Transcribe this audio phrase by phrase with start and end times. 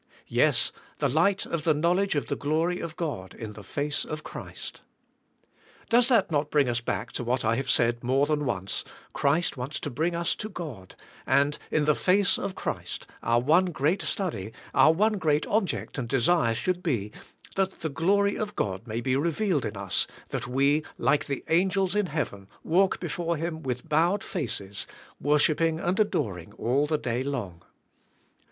[0.25, 3.45] Yes, the light of the knowledge of the glory of God THK HKAVKNIvY TRKASURK.
[3.45, 4.81] 161 in the face of Christ.'
[5.91, 8.83] Does that not bring us back to what I have said more than once,
[9.13, 10.95] Christ wants to bring us to God,
[11.27, 15.99] and in the face of Christ, our one great study, our one g reat object
[15.99, 17.11] and desire should be,
[17.55, 21.93] that the glory of God may be revealed in us, that we, like the angels
[21.93, 24.87] in heaven, walk before Him with bowed faces,
[25.19, 27.61] worshiping and adoring all the day long.